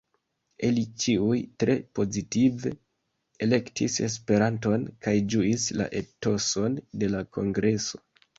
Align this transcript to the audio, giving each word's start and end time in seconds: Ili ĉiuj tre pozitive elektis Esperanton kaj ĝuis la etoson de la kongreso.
Ili 0.67 0.83
ĉiuj 1.01 1.35
tre 1.63 1.75
pozitive 1.99 2.71
elektis 3.49 3.99
Esperanton 4.09 4.89
kaj 5.09 5.15
ĝuis 5.35 5.67
la 5.83 5.87
etoson 6.01 6.81
de 7.05 7.13
la 7.17 7.23
kongreso. 7.39 8.05